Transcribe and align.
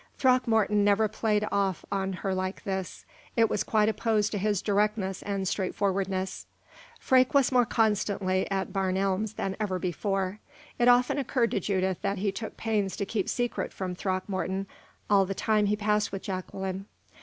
Throckmorton 0.17 0.83
never 0.83 1.07
played 1.07 1.47
off 1.51 1.85
on 1.91 2.11
her 2.25 2.33
like 2.33 2.63
this 2.63 3.05
it 3.37 3.51
was 3.51 3.63
quite 3.63 3.87
opposed 3.87 4.31
to 4.31 4.39
his 4.39 4.63
directness 4.63 5.21
and 5.21 5.47
straightforwardness. 5.47 6.47
Freke 6.99 7.35
was 7.35 7.51
more 7.51 7.67
constantly 7.67 8.49
at 8.49 8.73
Barn 8.73 8.97
Elms 8.97 9.33
than 9.33 9.55
ever 9.59 9.77
before. 9.77 10.39
It 10.79 10.87
often 10.87 11.19
occurred 11.19 11.51
to 11.51 11.59
Judith 11.59 12.01
that 12.01 12.17
he 12.17 12.31
took 12.31 12.57
pains 12.57 12.95
to 12.95 13.05
keep 13.05 13.29
secret 13.29 13.71
from 13.71 13.93
Throckmorton 13.93 14.65
all 15.07 15.27
the 15.27 15.35
time 15.35 15.67
he 15.67 15.75
passed 15.75 16.11
with 16.11 16.23
Jacqueline. 16.23 16.87